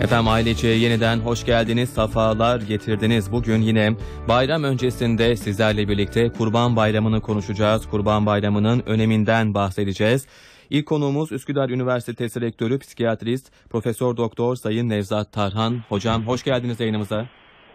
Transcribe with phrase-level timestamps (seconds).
[0.00, 3.32] Efendim ailece yeniden hoş geldiniz, safalar getirdiniz.
[3.32, 3.96] Bugün yine
[4.28, 7.86] bayram öncesinde sizlerle birlikte Kurban Bayramı'nı konuşacağız.
[7.90, 10.26] Kurban Bayramı'nın öneminden bahsedeceğiz.
[10.70, 15.82] İlk konuğumuz Üsküdar Üniversitesi Rektörü, psikiyatrist, Profesör Doktor Sayın Nevzat Tarhan.
[15.88, 17.26] Hocam hoş geldiniz yayınımıza.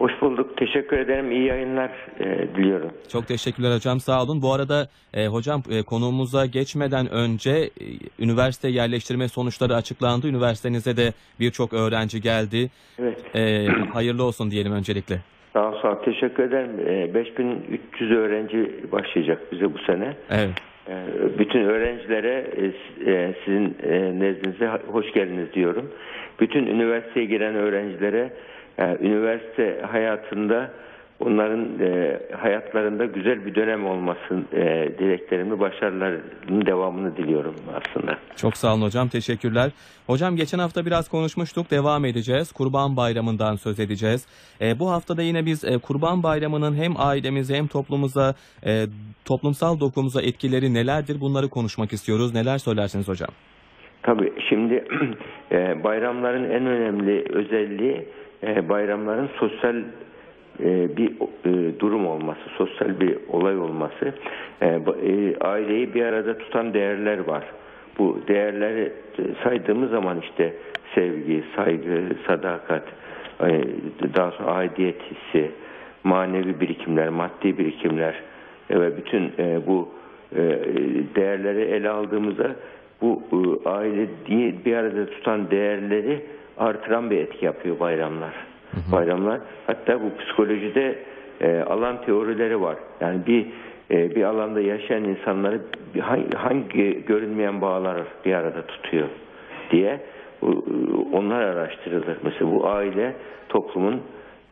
[0.02, 0.56] Hoş bulduk.
[0.56, 1.30] Teşekkür ederim.
[1.32, 1.90] İyi yayınlar
[2.20, 2.24] e,
[2.56, 2.90] diliyorum.
[3.12, 4.42] Çok teşekkürler hocam sağ olun.
[4.42, 7.84] Bu arada e, hocam e, konuğumuza geçmeden önce e,
[8.24, 10.28] üniversite yerleştirme sonuçları açıklandı.
[10.28, 12.70] Üniversitenize de birçok öğrenci geldi.
[12.98, 13.36] Evet.
[13.36, 15.16] E, hayırlı olsun diyelim öncelikle.
[15.52, 15.96] Sağ ol, sağ ol.
[16.04, 16.70] Teşekkür ederim.
[16.88, 20.16] E, 5300 öğrenci başlayacak bize bu sene.
[20.30, 20.50] Evet.
[20.88, 20.94] E,
[21.38, 22.64] bütün öğrencilere e,
[23.12, 25.90] e, sizin e, nezdinize hoş geldiniz diyorum.
[26.40, 28.32] Bütün üniversiteye giren öğrencilere
[28.78, 30.70] e, üniversite hayatında
[31.20, 38.16] onların e, hayatlarında güzel bir dönem olmasın e, dileklerimi, başarılarının devamını diliyorum aslında.
[38.36, 39.08] Çok sağ olun hocam.
[39.08, 39.70] Teşekkürler.
[40.06, 41.70] Hocam geçen hafta biraz konuşmuştuk.
[41.70, 42.52] Devam edeceğiz.
[42.52, 44.26] Kurban Bayramı'ndan söz edeceğiz.
[44.60, 48.34] E, bu haftada yine biz e, Kurban Bayramı'nın hem ailemize hem toplumumuza,
[48.66, 48.70] e,
[49.24, 52.34] toplumsal dokumuza etkileri nelerdir bunları konuşmak istiyoruz.
[52.34, 53.30] Neler söylersiniz hocam?
[54.02, 54.74] Tabii şimdi
[55.52, 58.08] e, bayramların en önemli özelliği
[58.42, 59.76] e, bayramların sosyal
[60.60, 61.10] e, bir
[61.44, 64.14] e, durum olması, sosyal bir olay olması.
[65.40, 67.44] Aileyi bir arada tutan değerler var.
[67.98, 68.92] Bu değerleri
[69.44, 70.52] saydığımız zaman işte
[70.94, 72.82] sevgi, saygı, sadakat,
[74.16, 75.50] daha sonra aidiyet hissi,
[76.04, 78.14] manevi birikimler, maddi birikimler
[78.70, 79.32] ve bütün
[79.66, 79.88] bu
[81.16, 82.50] değerleri ele aldığımızda
[83.02, 84.08] bu e, aile
[84.64, 86.20] bir arada tutan değerleri
[86.58, 88.32] artıran bir etki yapıyor bayramlar.
[88.92, 90.98] Bayramlar hatta bu psikolojide
[91.40, 92.76] e, alan teorileri var.
[93.00, 93.46] Yani bir
[93.90, 95.60] e, bir alanda yaşayan insanları
[96.00, 99.08] hangi, hangi görünmeyen bağlar bir arada tutuyor
[99.70, 100.00] diye
[100.42, 100.46] e,
[101.12, 102.16] onlar araştırılır.
[102.22, 103.14] Mesela bu aile
[103.48, 104.02] toplumun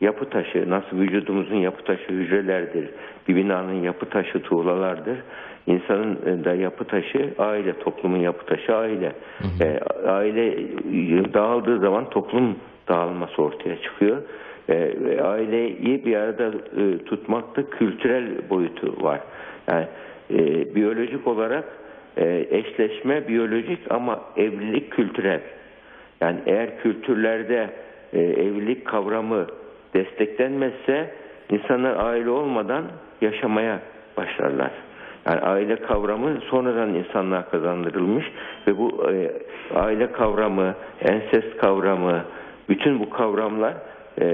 [0.00, 2.88] yapı taşı, nasıl vücudumuzun yapı taşı hücrelerdir,
[3.28, 5.18] bir binanın yapı taşı tuğlalardır.
[5.66, 9.12] İnsanın e, da yapı taşı aile, toplumun yapı taşı aile.
[9.60, 12.56] E, aile e, dağıldığı zaman toplum
[12.88, 14.16] dağılması ortaya çıkıyor.
[14.68, 19.20] E, aileyi bir arada e, tutmakta kültürel boyutu var.
[19.68, 19.86] Yani
[20.30, 21.64] e, biyolojik olarak
[22.16, 25.40] e, eşleşme biyolojik ama evlilik kültürel.
[26.20, 27.70] Yani eğer kültürlerde
[28.12, 29.46] e, evlilik kavramı
[29.94, 31.14] desteklenmezse
[31.50, 32.84] insanlar aile olmadan
[33.20, 33.80] yaşamaya
[34.16, 34.70] başlarlar.
[35.26, 38.24] Yani aile kavramı sonradan insanlığa kazandırılmış
[38.66, 39.30] ve bu e,
[39.74, 42.24] aile kavramı, ensest kavramı,
[42.68, 43.74] bütün bu kavramlar
[44.20, 44.24] e,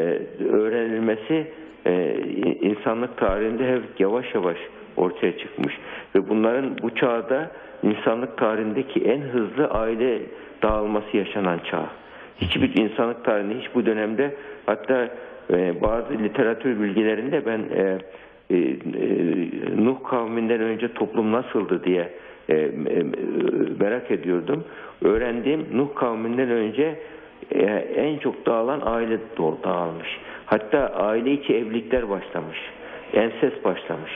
[0.50, 1.46] öğrenilmesi
[1.86, 2.14] e,
[2.60, 4.56] insanlık tarihinde hep yavaş yavaş
[4.96, 5.74] ortaya çıkmış
[6.14, 7.50] ve bunların bu çağda
[7.82, 10.22] insanlık tarihindeki en hızlı aile
[10.62, 11.86] dağılması yaşanan çağ.
[12.40, 14.34] Hiçbir insanlık tarihinde hiç bu dönemde
[14.66, 15.08] hatta
[15.52, 17.98] e, bazı literatür bilgilerinde ben e,
[18.50, 18.76] e, e,
[19.76, 22.08] Nuh kavminden önce toplum nasıldı diye
[22.48, 22.70] e, e,
[23.80, 24.64] merak ediyordum.
[25.02, 26.98] Öğrendiğim Nuh kavminden önce
[27.50, 27.62] e,
[27.96, 29.18] en çok dağılan aile
[29.64, 30.08] dağılmış.
[30.46, 32.58] Hatta aile içi evlilikler başlamış.
[33.12, 34.12] Enses başlamış.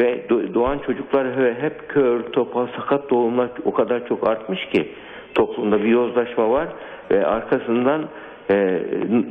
[0.00, 4.88] Ve do- doğan çocuklar he- hep kör, topal, sakat doğumlar o kadar çok artmış ki
[5.34, 6.68] toplumda bir yozlaşma var
[7.10, 8.08] ve arkasından
[8.50, 8.54] e,
[9.10, 9.24] n-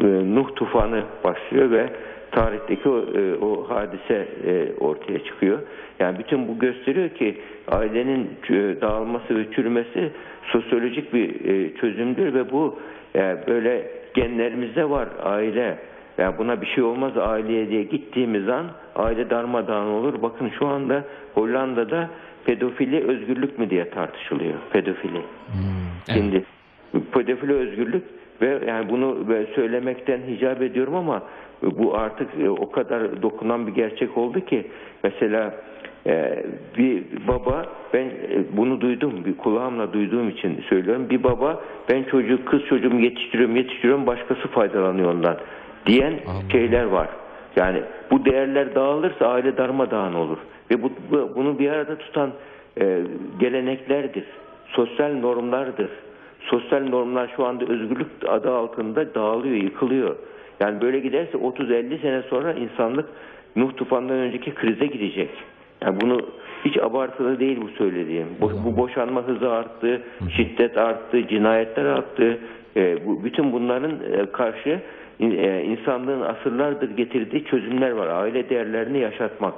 [0.00, 1.86] e, Nuh tufanı başlıyor ve
[2.30, 5.58] tarihteki o, e, o hadise e, ortaya çıkıyor.
[6.00, 7.36] Yani bütün bu gösteriyor ki
[7.68, 10.10] ailenin ç- dağılması ve çürümesi
[10.42, 12.78] sosyolojik bir e, çözümdür ve bu
[13.16, 15.78] e, böyle genlerimizde var aile.
[16.18, 20.22] Yani buna bir şey olmaz aileye diye gittiğimiz an aile darmadağın olur.
[20.22, 22.10] Bakın şu anda Hollanda'da
[22.44, 24.54] pedofili özgürlük mü diye tartışılıyor.
[24.72, 25.16] Pedofili.
[25.18, 26.14] evet.
[26.14, 26.44] Şimdi
[27.12, 28.02] pedofili özgürlük
[28.42, 31.22] ve yani bunu böyle söylemekten hicap ediyorum ama
[31.62, 34.66] bu artık e, o kadar dokunan bir gerçek oldu ki
[35.04, 35.54] mesela
[36.06, 36.42] e,
[36.78, 42.46] bir baba ben e, bunu duydum bir kulağımla duyduğum için söylüyorum bir baba ben çocuk
[42.48, 45.36] kız çocuğumu yetiştiriyorum yetiştiriyorum başkası faydalanıyor ondan
[45.86, 46.50] diyen Allah.
[46.52, 47.08] şeyler var.
[47.56, 50.38] Yani bu değerler dağılırsa aile darmadağın olur
[50.70, 52.30] ve bu, bu- bunu bir arada tutan
[52.80, 53.00] e,
[53.40, 54.24] geleneklerdir,
[54.66, 55.88] sosyal normlardır.
[56.50, 60.16] Sosyal normlar şu anda özgürlük adı altında dağılıyor, yıkılıyor.
[60.60, 63.08] Yani böyle giderse 30-50 sene sonra insanlık
[63.56, 65.30] Nuh tufanından önceki krize girecek.
[65.82, 66.20] Yani bunu
[66.64, 68.26] hiç abartılı değil bu söylediğim.
[68.40, 70.02] Bo- bu boşanma hızı arttı,
[70.36, 72.38] şiddet arttı, cinayetler arttı.
[72.76, 74.80] E, bu, bütün bunların e, karşı
[75.20, 78.06] e, insanlığın asırlardır getirdiği çözümler var.
[78.08, 79.54] Aile değerlerini yaşatmak.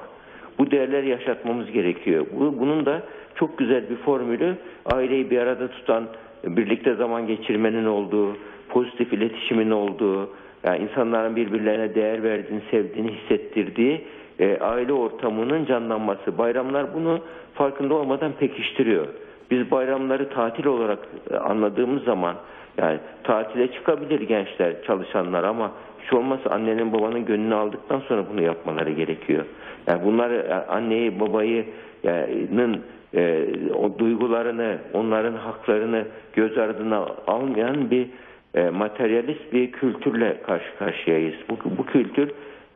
[0.58, 2.26] Bu değerleri yaşatmamız gerekiyor.
[2.40, 3.02] Bu, bunun da
[3.34, 4.54] çok güzel bir formülü
[4.86, 6.04] aileyi bir arada tutan,
[6.44, 8.36] birlikte zaman geçirmenin olduğu,
[8.68, 10.30] pozitif iletişimin olduğu,
[10.64, 14.04] yani insanların birbirlerine değer verdiğini, sevdiğini hissettirdiği
[14.38, 16.38] e, aile ortamının canlanması.
[16.38, 17.20] Bayramlar bunu
[17.54, 19.06] farkında olmadan pekiştiriyor.
[19.50, 20.98] Biz bayramları tatil olarak
[21.30, 22.34] e, anladığımız zaman
[22.78, 28.90] yani tatile çıkabilir gençler, çalışanlar ama hiç olmazsa annenin babanın gönlünü aldıktan sonra bunu yapmaları
[28.92, 29.44] gerekiyor.
[29.86, 31.64] Yani bunları e, anneyi babayı
[32.02, 32.48] yani,
[33.14, 38.06] e, o duygularını, onların haklarını göz ardına almayan bir
[38.54, 41.34] e, materyalist bir kültürle karşı karşıyayız.
[41.50, 42.30] Bu, bu kültür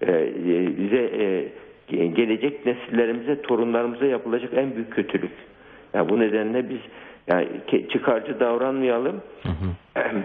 [0.06, 0.32] e,
[0.78, 5.32] bize e, gelecek nesillerimize, torunlarımıza yapılacak en büyük kötülük.
[5.94, 6.80] Yani bu nedenle biz
[7.26, 7.48] yani
[7.92, 9.20] çıkarcı davranmayalım.
[9.42, 10.02] Hı hı.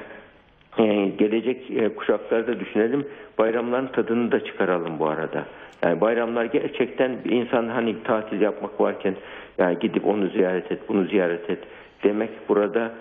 [0.77, 3.07] Yani gelecek e, kuşaklarda düşünelim.
[3.37, 5.45] Bayramların tadını da çıkaralım bu arada.
[5.83, 9.15] Yani bayramlar gerçekten insan hani tatil yapmak varken
[9.57, 11.59] yani gidip onu ziyaret et, bunu ziyaret et
[12.03, 12.91] demek burada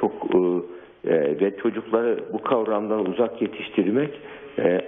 [0.00, 0.38] çok e,
[1.04, 4.10] e, ve çocukları bu kavramdan uzak yetiştirmek
[4.58, 4.80] e,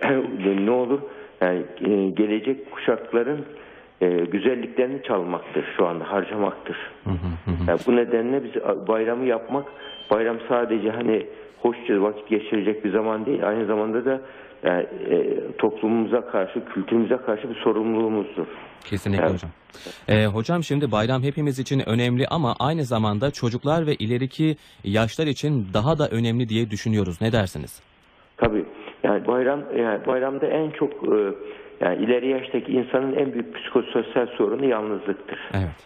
[0.64, 1.00] ne olur?
[1.40, 3.44] Yani e, gelecek kuşakların
[4.00, 6.76] e, güzelliklerini çalmaktır şu anda harcamaktır.
[7.68, 9.64] Yani bu nedenle biz bayramı yapmak
[10.10, 11.26] bayram sadece hani
[11.62, 14.20] hoşça vakit geçirecek bir zaman değil aynı zamanda da
[14.64, 18.46] yani, e, toplumumuza karşı, kültürümüze karşı bir sorumluluğumuzdur.
[18.84, 19.34] Kesinlikle evet.
[19.34, 19.50] hocam.
[20.08, 25.66] Ee, hocam şimdi bayram hepimiz için önemli ama aynı zamanda çocuklar ve ileriki yaşlar için
[25.74, 27.20] daha da önemli diye düşünüyoruz.
[27.20, 27.82] Ne dersiniz?
[28.36, 28.64] Tabii.
[29.02, 31.34] Yani bayram yani bayramda en çok e,
[31.80, 35.38] yani ileri yaştaki insanın en büyük psikososyal sorunu yalnızlıktır.
[35.54, 35.76] Evet.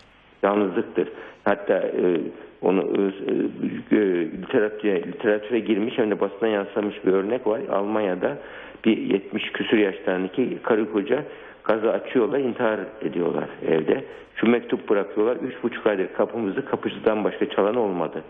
[0.43, 1.09] Yalnızlıktır.
[1.45, 2.21] Hatta e,
[2.63, 7.61] onu e, e, literatüre, literatüre girmiş hem de basına yansımış bir örnek var.
[7.71, 8.39] Almanya'da
[8.85, 11.25] bir 70 küsur yaşlarındaki karı koca
[11.65, 14.05] gazı açıyorlar, intihar ediyorlar evde.
[14.35, 15.37] Şu mektup bırakıyorlar.
[15.37, 18.23] Üç buçuk aydır kapımızı kapıcıdan başka çalan olmadı.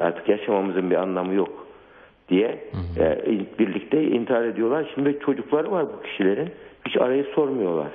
[0.00, 1.66] Artık yaşamamızın bir anlamı yok
[2.28, 2.64] diye
[2.96, 3.04] hı hı.
[3.04, 4.90] E, birlikte intihar ediyorlar.
[4.94, 6.50] Şimdi çocuklar var bu kişilerin.
[6.86, 7.90] Hiç arayı sormuyorlar.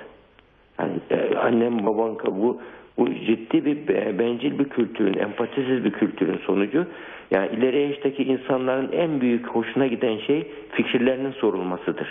[0.79, 2.61] Yani e, annem babam bu
[2.97, 3.87] bu ciddi bir
[4.19, 6.85] bencil bir kültürün, empatisiz bir kültürün sonucu.
[7.31, 12.07] Yani ileri yaştaki insanların en büyük hoşuna giden şey fikirlerinin sorulmasıdır.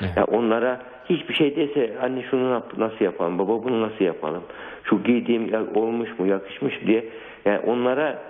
[0.00, 0.12] Evet.
[0.16, 0.80] Yani onlara
[1.10, 4.42] hiçbir şey dese anne şunu nasıl yapalım, baba bunu nasıl yapalım,
[4.84, 7.04] şu giydiğim olmuş mu, yakışmış diye
[7.44, 8.22] yani onlara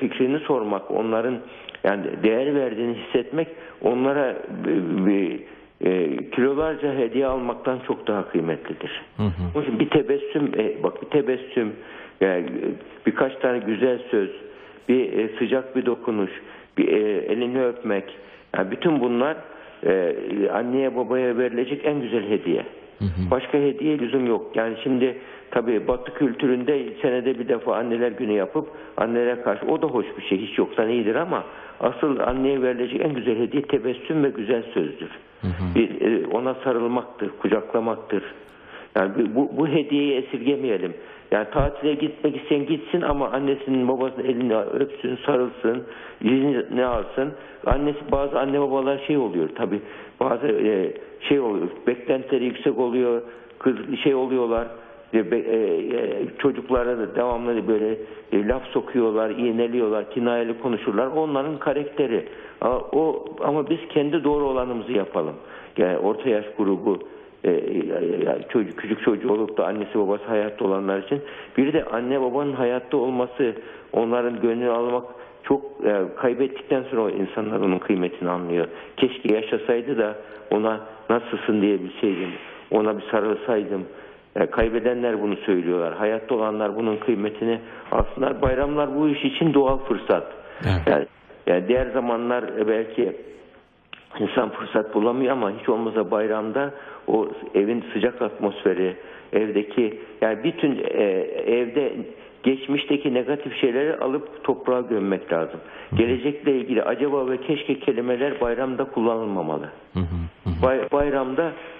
[0.00, 1.38] fikrini sormak, onların
[1.84, 3.48] yani değer verdiğini hissetmek
[3.82, 5.40] onlara bir, bir
[5.84, 9.02] e, kilolarca hediye almaktan çok daha kıymetlidir.
[9.16, 9.78] Hı hı.
[9.78, 11.72] Bir tebessüm, e, bak bir tebessüm,
[12.20, 12.46] yani
[13.06, 14.30] birkaç tane güzel söz,
[14.88, 16.30] bir e, sıcak bir dokunuş,
[16.78, 18.04] bir e, elini öpmek,
[18.56, 19.36] yani bütün bunlar
[19.86, 20.14] e,
[20.52, 22.64] anneye babaya verilecek en güzel hediye.
[22.98, 23.30] Hı hı.
[23.30, 24.50] Başka hediye lüzum yok.
[24.54, 25.18] Yani şimdi
[25.50, 30.22] tabii Batı kültüründe senede bir defa anneler günü yapıp annelere karşı o da hoş bir
[30.22, 30.38] şey.
[30.38, 31.44] Hiç yoktan iyidir ama
[31.80, 35.10] asıl anneye verilecek en güzel hediye tebessüm ve güzel sözdür.
[35.74, 38.22] Bir, e, ona sarılmaktır, kucaklamaktır.
[38.96, 40.94] Yani bu, bu hediyeyi esirgemeyelim.
[41.30, 45.84] Yani tatile gitmek isteyen gitsin ama annesinin babasının elini öpsün, sarılsın,
[46.74, 47.32] ne alsın.
[47.66, 49.80] Annesi bazı anne babalar şey oluyor tabi
[50.20, 50.92] bazı e,
[51.28, 53.22] şey oluyor, beklentileri yüksek oluyor,
[53.58, 54.68] kız şey oluyorlar.
[55.12, 57.98] E, e, çocuklara da devamlı böyle
[58.32, 61.06] e, laf sokuyorlar, iğneliyorlar, kinayeli konuşurlar.
[61.06, 62.24] Onların karakteri.
[62.92, 65.34] O, ama biz kendi doğru olanımızı yapalım.
[65.76, 66.98] Yani orta yaş grubu
[68.48, 71.20] çocuk küçük çocuğu olup da annesi babası hayatta olanlar için
[71.56, 73.54] bir de anne babanın hayatta olması
[73.92, 75.04] onların gönlünü almak
[75.42, 78.66] çok e, kaybettikten sonra insanlar onun kıymetini anlıyor.
[78.96, 80.14] Keşke yaşasaydı da
[80.50, 82.30] ona nasılsın diye bir şeydim.
[82.70, 83.84] Ona bir sarılsaydım.
[84.36, 85.94] E, kaybedenler bunu söylüyorlar.
[85.94, 87.60] Hayatta olanlar bunun kıymetini
[87.92, 90.32] aslında bayramlar bu iş için doğal fırsat.
[90.64, 90.82] Evet.
[90.86, 91.06] Yani,
[91.46, 93.16] yani diğer zamanlar belki
[94.18, 96.70] insan fırsat bulamıyor ama hiç olmazsa bayramda
[97.06, 98.96] o evin sıcak atmosferi,
[99.32, 101.04] evdeki yani bütün e,
[101.46, 101.92] evde
[102.42, 105.60] geçmişteki negatif şeyleri alıp toprağa gömmek lazım.
[105.96, 109.68] Gelecekle ilgili acaba ve keşke kelimeler bayramda kullanılmamalı.
[110.62, 111.77] Bay, bayramda e,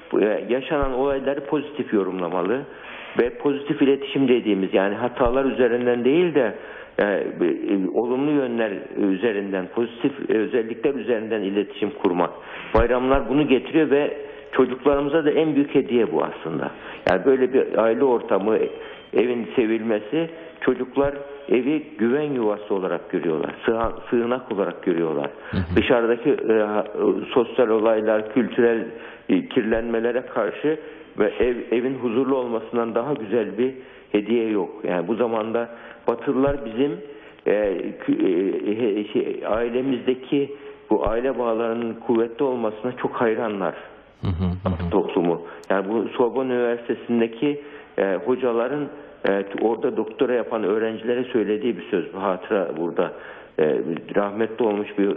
[0.49, 2.61] yaşanan olayları pozitif yorumlamalı
[3.19, 6.55] ve pozitif iletişim dediğimiz yani hatalar üzerinden değil de
[6.99, 12.31] e, e, olumlu yönler üzerinden, pozitif özellikler üzerinden iletişim kurmak.
[12.75, 14.17] Bayramlar bunu getiriyor ve
[14.53, 16.71] çocuklarımıza da en büyük hediye bu aslında.
[17.11, 18.59] Yani böyle bir aile ortamı,
[19.15, 21.15] evin sevilmesi, çocuklar
[21.49, 23.55] evi güven yuvası olarak görüyorlar.
[23.67, 23.79] Sığ,
[24.11, 25.31] sığınak olarak görüyorlar.
[25.51, 25.77] Hı hı.
[25.77, 26.67] Dışarıdaki e,
[27.35, 28.85] sosyal olaylar, kültürel
[29.29, 30.79] e, kirlenmelere karşı
[31.19, 33.75] ve ev, evin huzurlu olmasından daha güzel bir
[34.13, 34.71] hediye yok.
[34.85, 35.69] Yani bu zamanda
[36.09, 36.93] Batılılar bizim
[37.47, 40.53] e, e, şey, ailemizdeki
[40.91, 43.75] bu aile bağlarının kuvvetli olmasına çok hayranlar
[44.23, 44.91] hı, hı hı.
[44.91, 45.43] toplumu.
[45.71, 47.63] Yani bu Sorbonne Üniversitesi'ndeki
[47.99, 48.89] e, hocaların
[49.29, 52.15] e, orada doktora yapan öğrencilere söylediği bir söz.
[52.15, 53.13] Bu hatıra burada.
[53.59, 53.79] E,
[54.17, 55.09] rahmetli olmuş bir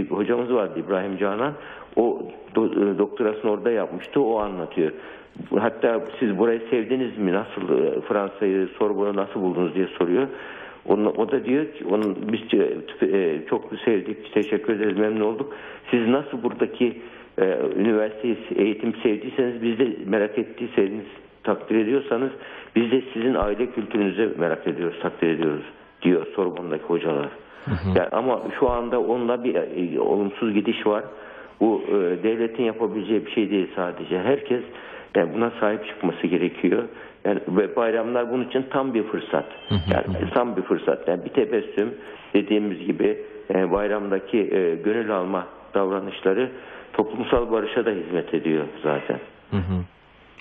[0.00, 1.52] e, hocamız vardı İbrahim Canan.
[1.96, 2.22] O
[2.54, 4.20] do- e, doktorasını orada yapmıştı.
[4.20, 4.92] O anlatıyor.
[5.58, 7.32] Hatta siz burayı sevdiniz mi?
[7.32, 10.26] Nasıl e, Fransa'yı, Sorbonne'u nasıl buldunuz diye soruyor.
[10.88, 12.40] O da diyor ki onun biz
[13.48, 15.54] çok sevdik, teşekkür ederiz, memnun olduk.
[15.90, 16.96] Siz nasıl buradaki
[17.38, 21.06] e, üniversiteyi, eğitim sevdiyseniz, biz de merak ettiyseniz,
[21.44, 22.30] takdir ediyorsanız
[22.76, 25.64] biz de sizin aile kültürünüzü merak ediyoruz, takdir ediyoruz
[26.02, 27.28] diyor Sorbonne'daki hocalar.
[27.86, 31.04] Yani ama şu anda onunla bir e, olumsuz gidiş var.
[31.60, 34.18] Bu e, devletin yapabileceği bir şey değil sadece.
[34.18, 34.62] Herkes
[35.16, 36.82] yani buna sahip çıkması gerekiyor.
[37.24, 39.44] Yani ve bayramlar bunun için tam bir fırsat.
[39.70, 41.08] Yani tam bir fırsat.
[41.08, 41.94] Yani bir tebessüm
[42.34, 43.18] dediğimiz gibi
[43.54, 46.50] e, bayramdaki e, gönül alma davranışları
[46.92, 49.18] toplumsal barışa da hizmet ediyor zaten.
[49.50, 49.84] Hı hı.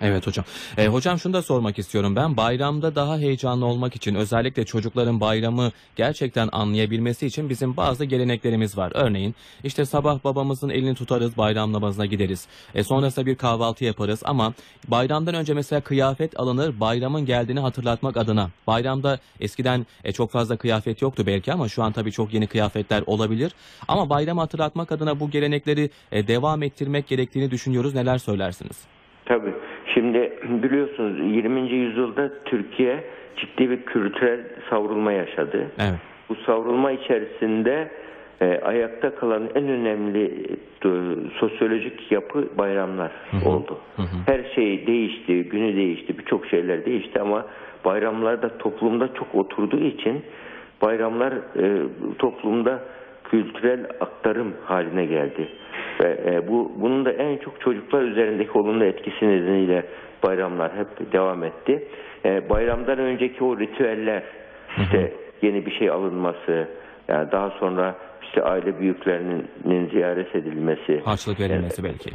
[0.01, 0.45] Evet hocam.
[0.77, 2.37] E, hocam şunu da sormak istiyorum ben.
[2.37, 8.91] Bayramda daha heyecanlı olmak için özellikle çocukların bayramı gerçekten anlayabilmesi için bizim bazı geleneklerimiz var.
[8.95, 12.47] Örneğin işte sabah babamızın elini tutarız bayram namazına gideriz.
[12.75, 14.53] E, sonrasında bir kahvaltı yaparız ama
[14.87, 18.49] bayramdan önce mesela kıyafet alınır bayramın geldiğini hatırlatmak adına.
[18.67, 23.03] Bayramda eskiden e, çok fazla kıyafet yoktu belki ama şu an tabii çok yeni kıyafetler
[23.05, 23.51] olabilir.
[23.87, 27.95] Ama bayramı hatırlatmak adına bu gelenekleri e, devam ettirmek gerektiğini düşünüyoruz.
[27.95, 28.77] Neler söylersiniz?
[29.25, 29.53] Tabii.
[30.01, 30.31] Şimdi
[30.63, 31.69] biliyorsunuz 20.
[31.69, 33.03] yüzyılda Türkiye
[33.35, 34.39] ciddi bir kültürel
[34.69, 35.71] savrulma yaşadı.
[35.79, 35.99] Evet.
[36.29, 37.91] Bu savrulma içerisinde
[38.41, 40.25] e, ayakta kalan en önemli
[40.85, 40.89] e,
[41.39, 43.11] sosyolojik yapı bayramlar
[43.45, 43.77] oldu.
[44.25, 47.45] Her şey değişti, günü değişti, birçok şeyler değişti ama
[47.85, 50.21] bayramlar da toplumda çok oturduğu için
[50.81, 51.81] bayramlar e,
[52.19, 52.79] toplumda
[53.23, 55.47] kültürel aktarım haline geldi.
[55.99, 59.83] Ve e, bu bunun da en çok çocuklar üzerindeki olumlu etkisi nedeniyle
[60.23, 61.87] bayramlar hep devam etti.
[62.25, 64.23] E, bayramdan önceki o ritüeller,
[64.77, 66.67] işte yeni bir şey alınması,
[67.07, 71.01] yani daha sonra işte aile büyüklerinin ziyaret edilmesi.
[71.05, 72.09] Harçlık verilmesi belki.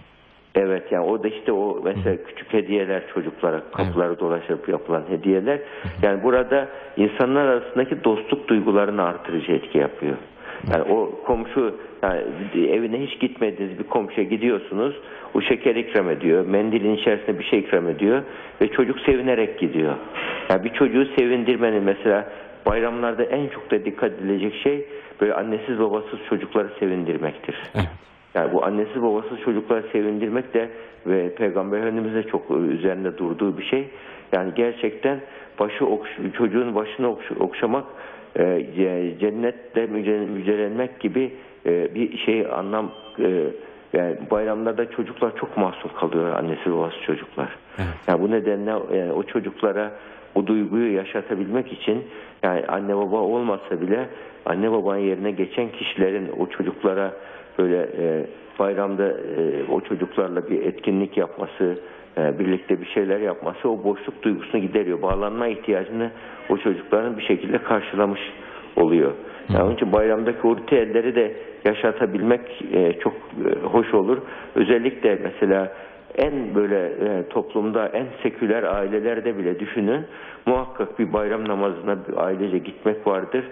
[0.55, 5.61] Evet yani o da işte o mesela küçük hediyeler çocuklara kapıları dolaşıp yapılan hediyeler.
[6.03, 10.17] Yani burada insanlar arasındaki dostluk duygularını artırıcı etki yapıyor.
[10.73, 12.21] Yani o komşu yani
[12.55, 14.97] evine hiç gitmediğiniz bir komşuya gidiyorsunuz.
[15.35, 16.47] O şeker ikram ediyor.
[16.47, 18.23] Mendilin içerisinde bir şey ikram ediyor.
[18.61, 19.95] Ve çocuk sevinerek gidiyor.
[20.51, 22.29] Yani bir çocuğu sevindirmenin mesela
[22.67, 24.87] bayramlarda en çok da dikkat edilecek şey
[25.21, 27.57] böyle annesiz babasız çocukları sevindirmektir.
[27.75, 27.87] Evet.
[28.35, 30.69] Yani bu annesiz babasız çocukları sevindirmek de
[31.07, 33.89] ve Peygamber Efendimiz de çok üzerinde durduğu bir şey.
[34.33, 35.21] Yani gerçekten
[35.61, 37.85] başı okş çocuğun başını okş okşamak
[38.39, 38.65] e,
[39.21, 41.33] cennetle müjde- müjdelenmek gibi
[41.67, 43.43] e, bir şey anlam e,
[43.93, 47.49] yani bayramlarda çocuklar çok mahzun kalıyor annesiz babasız çocuklar.
[47.79, 47.89] Evet.
[48.09, 49.93] Yani bu nedenle yani o çocuklara
[50.35, 52.05] o duyguyu yaşatabilmek için
[52.43, 54.09] yani anne baba olmasa bile
[54.47, 57.13] anne babanın yerine geçen kişilerin o çocuklara
[57.59, 58.27] böyle e,
[58.59, 61.79] bayramda e, o çocuklarla bir etkinlik yapması, e,
[62.17, 65.03] birlikte bir şeyler yapması o boşluk duygusunu gideriyor.
[65.03, 66.11] Bağlanma ihtiyacını
[66.49, 68.21] o çocukların bir şekilde karşılamış
[68.77, 69.13] oluyor.
[69.53, 74.19] Yani onun için bayramdaki o ritüelleri de yaşatabilmek e, çok e, hoş olur.
[74.55, 75.73] Özellikle mesela
[76.17, 80.07] en böyle e, toplumda en seküler ailelerde bile düşünün
[80.47, 83.45] muhakkak bir bayram namazına bir ailece gitmek vardır.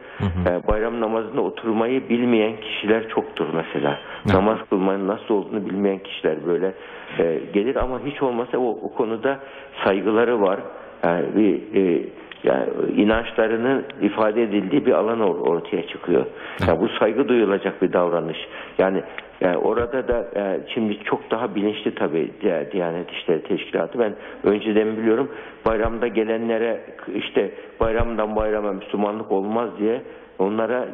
[0.48, 3.98] E, bayram namazına oturmayı bilmeyen kişiler çoktur mesela.
[4.26, 6.72] Namaz kılmanın nasıl olduğunu bilmeyen kişiler böyle
[7.18, 9.38] e, gelir ama hiç olmasa o, o konuda
[9.84, 10.60] saygıları var.
[11.04, 12.04] Yani bir e,
[12.44, 12.66] yani
[12.96, 16.26] inançlarının ifade edildiği bir alan or- ortaya çıkıyor.
[16.68, 18.38] Yani bu saygı duyulacak bir davranış.
[18.78, 19.02] Yani,
[19.40, 23.98] yani orada da e, şimdi çok daha bilinçli tabii Di- Diyanet İşleri Teşkilatı.
[23.98, 24.12] Ben
[24.44, 25.30] önceden biliyorum
[25.66, 26.80] bayramda gelenlere
[27.14, 27.50] işte
[27.80, 30.00] bayramdan bayrama Müslümanlık olmaz diye
[30.38, 30.88] onlara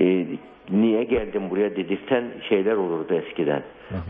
[0.00, 0.26] e,
[0.70, 3.62] niye geldim buraya dedirten şeyler olurdu eskiden.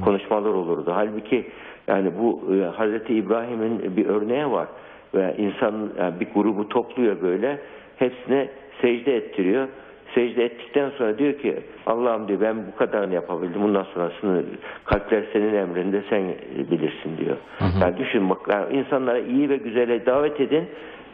[0.04, 0.92] Konuşmalar olurdu.
[0.95, 1.47] Halbuki
[1.88, 4.66] yani bu e, Hazreti İbrahim'in bir örneği var
[5.14, 7.59] ve insan yani bir grubu topluyor böyle
[7.97, 8.49] hepsine
[8.83, 9.69] secde ettiriyor.
[10.14, 13.62] Secde ettikten sonra diyor ki Allah'ım diyor ben bu kadarını yapabildim.
[13.62, 14.43] Bundan sonrasını
[14.85, 16.23] kalpler senin emrinde sen
[16.71, 17.37] bilirsin diyor.
[17.81, 20.64] Yani düşün bak yani insanlara iyi ve güzele davet edin.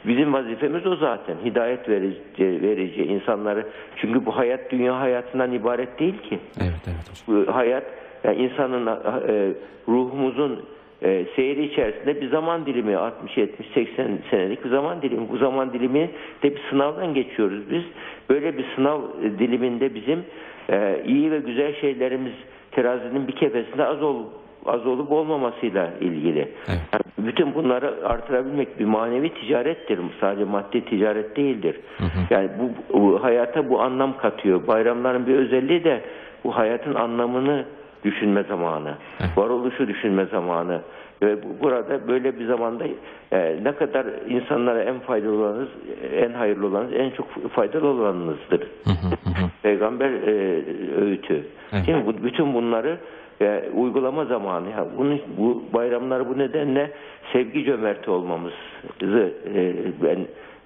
[0.07, 1.35] Bizim vazifemiz o zaten.
[1.45, 3.67] Hidayet verici, verici insanları.
[3.97, 7.47] Çünkü bu hayat dünya hayatından ibaret değil ki Evet evet hocam.
[7.47, 7.85] bu hayat
[8.25, 9.53] yani insanın e,
[9.88, 10.65] ruhumuzun
[11.03, 15.29] e, seyri içerisinde bir zaman dilimi 60 70 80 senelik bir zaman dilimi.
[15.29, 16.11] Bu zaman dilimi
[16.43, 17.83] de bir sınavdan geçiyoruz biz.
[18.31, 20.25] Böyle bir sınav e, diliminde bizim
[20.71, 22.33] e, iyi ve güzel şeylerimiz
[22.71, 24.25] terazinin bir kefesinde az ol
[24.67, 26.38] az olup olmamasıyla ilgili.
[26.69, 26.81] Evet.
[26.93, 30.00] Yani bütün bunları artırabilmek bir manevi ticarettir.
[30.21, 31.81] Sadece maddi ticaret değildir.
[32.31, 34.67] Yani bu, bu hayata bu anlam katıyor.
[34.67, 36.00] Bayramların bir özelliği de
[36.45, 37.65] bu hayatın anlamını
[38.06, 38.94] düşünme zamanı.
[39.36, 40.80] Varoluşu düşünme zamanı.
[41.22, 42.84] Ve bu- burada böyle bir zamanda
[43.32, 45.68] e, ne kadar insanlara en faydalı olanınız,
[46.16, 48.60] en hayırlı olanınız, en çok faydalı olanınızdır.
[49.62, 50.62] Peygamber e,
[51.00, 51.42] öğütü.
[51.72, 51.88] Evet.
[51.88, 52.02] Mi?
[52.06, 52.96] Bu, bütün bunları
[53.40, 54.70] e, uygulama zamanı.
[54.70, 56.90] Ya bunu, bu bayramları bu nedenle
[57.32, 60.18] sevgi cömerti olmamızı e, ben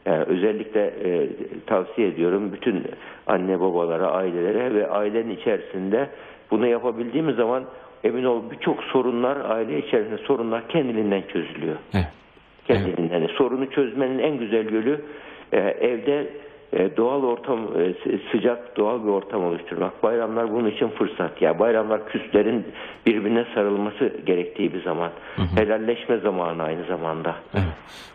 [0.06, 1.28] yani özellikle e,
[1.66, 2.82] tavsiye ediyorum bütün
[3.26, 6.08] anne babalara, ailelere ve ailenin içerisinde
[6.50, 7.64] bunu yapabildiğimiz zaman
[8.04, 11.76] emin ol birçok sorunlar aile içerisinde sorunlar kendiliğinden çözülüyor.
[11.94, 12.06] Evet.
[12.66, 13.14] Kendiliğinden.
[13.14, 14.96] Yani sorunu çözmenin en güzel yolu
[15.52, 16.26] e, evde
[16.96, 20.02] doğal ortam e, sı- sıcak doğal bir ortam oluşturmak.
[20.02, 21.42] Bayramlar bunun için fırsat.
[21.42, 22.66] Ya bayramlar küslerin
[23.06, 25.10] birbirine sarılması gerektiği bir zaman.
[25.54, 27.36] Helalleşme zamanı aynı zamanda.
[27.54, 27.64] Evet.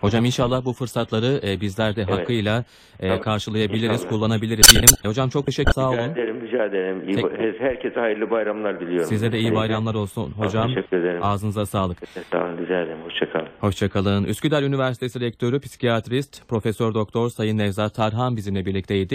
[0.01, 2.63] Hocam inşallah bu fırsatları e, bizler de hakkıyla
[2.99, 3.21] e, Tabii.
[3.21, 4.09] karşılayabiliriz, İnşallah.
[4.09, 4.89] kullanabiliriz diyelim.
[5.05, 6.11] E, Hocam çok teşekkür sağ Rica olun.
[6.11, 7.03] ederim, rica ederim.
[7.09, 9.05] İyi, Tek- herkese hayırlı bayramlar diliyorum.
[9.09, 10.67] Size de iyi bayramlar olsun hocam.
[10.67, 11.19] Teşekkür ederim.
[11.23, 11.97] Ağzınıza sağlık.
[12.31, 12.97] Sağ olun, rica ederim.
[13.05, 13.47] Hoşçakalın.
[13.61, 14.23] Hoşçakalın.
[14.23, 19.03] Üsküdar Üniversitesi Rektörü, Psikiyatrist, Profesör Doktor Sayın Nevzat Tarhan bizimle birlikteydi.